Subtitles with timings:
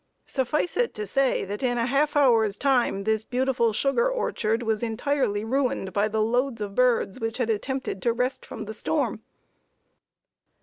[0.25, 4.81] Suffice it to say that in a half hour's time this beautiful sugar orchard was
[4.81, 9.21] entirely ruined by the loads of birds which had attempted to rest from the storm.